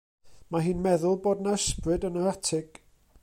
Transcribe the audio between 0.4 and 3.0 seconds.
Mae hi'n meddwl bod 'na ysbryd yn yr atig.